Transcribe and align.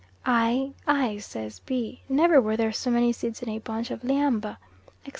"Ai, 0.25 0.73
Ai," 0.87 1.19
says 1.19 1.59
B., 1.59 2.01
"never 2.09 2.41
were 2.41 2.57
there 2.57 2.71
so 2.71 2.89
many 2.89 3.13
seeds 3.13 3.43
in 3.43 3.49
a 3.49 3.59
bunch 3.59 3.91
of 3.91 4.01
lhiamba," 4.01 4.57
etc. 5.05 5.09